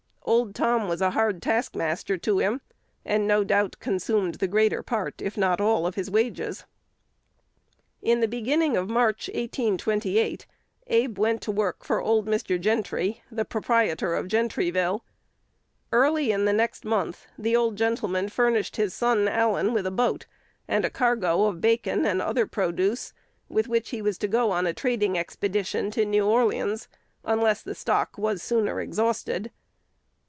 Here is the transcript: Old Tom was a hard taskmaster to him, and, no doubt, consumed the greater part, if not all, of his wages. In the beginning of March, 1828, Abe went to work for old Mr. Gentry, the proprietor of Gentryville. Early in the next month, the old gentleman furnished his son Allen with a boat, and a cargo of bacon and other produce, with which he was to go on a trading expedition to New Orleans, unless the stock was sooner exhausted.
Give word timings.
Old 0.23 0.55
Tom 0.55 0.87
was 0.87 1.01
a 1.01 1.09
hard 1.09 1.41
taskmaster 1.41 2.15
to 2.15 2.37
him, 2.39 2.61
and, 3.03 3.27
no 3.27 3.43
doubt, 3.43 3.79
consumed 3.81 4.35
the 4.35 4.47
greater 4.47 4.81
part, 4.81 5.21
if 5.21 5.35
not 5.35 5.59
all, 5.59 5.85
of 5.85 5.95
his 5.95 6.09
wages. 6.11 6.63
In 8.01 8.21
the 8.21 8.29
beginning 8.29 8.77
of 8.77 8.89
March, 8.89 9.27
1828, 9.29 10.45
Abe 10.87 11.17
went 11.17 11.41
to 11.41 11.51
work 11.51 11.83
for 11.83 11.99
old 11.99 12.27
Mr. 12.27 12.61
Gentry, 12.61 13.21
the 13.29 13.43
proprietor 13.43 14.13
of 14.15 14.29
Gentryville. 14.29 15.01
Early 15.91 16.31
in 16.31 16.45
the 16.45 16.53
next 16.53 16.85
month, 16.85 17.25
the 17.37 17.55
old 17.55 17.75
gentleman 17.75 18.29
furnished 18.29 18.77
his 18.77 18.93
son 18.93 19.27
Allen 19.27 19.73
with 19.73 19.85
a 19.87 19.91
boat, 19.91 20.27
and 20.65 20.85
a 20.85 20.89
cargo 20.91 21.45
of 21.45 21.59
bacon 21.59 22.05
and 22.05 22.21
other 22.21 22.45
produce, 22.45 23.11
with 23.49 23.67
which 23.67 23.89
he 23.89 24.01
was 24.01 24.17
to 24.19 24.29
go 24.29 24.51
on 24.51 24.65
a 24.65 24.73
trading 24.73 25.17
expedition 25.17 25.91
to 25.91 26.05
New 26.05 26.25
Orleans, 26.25 26.87
unless 27.25 27.63
the 27.63 27.75
stock 27.75 28.17
was 28.17 28.41
sooner 28.41 28.79
exhausted. 28.79 29.51